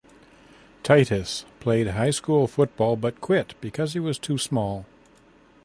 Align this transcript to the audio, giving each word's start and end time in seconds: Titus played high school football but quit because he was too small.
Titus 0.81 1.45
played 1.59 1.89
high 1.89 2.09
school 2.09 2.47
football 2.47 2.95
but 2.95 3.21
quit 3.21 3.53
because 3.61 3.93
he 3.93 3.99
was 3.99 4.17
too 4.17 4.35
small. 4.35 4.87